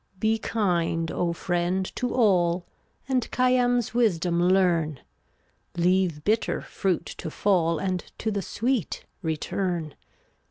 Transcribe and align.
375 0.19 0.19
Be 0.19 0.39
kind, 0.39 1.11
O 1.11 1.31
friend 1.31 1.85
to 1.95 2.11
all, 2.15 2.65
And 3.07 3.29
Khayyam's 3.31 3.93
wisdom 3.93 4.41
learn; 4.49 4.99
Leave 5.77 6.23
bitter 6.23 6.59
fruit 6.59 7.05
to 7.19 7.29
fall 7.29 7.77
And 7.77 8.03
to 8.17 8.31
the 8.31 8.41
sweet 8.41 9.05
return. 9.21 9.93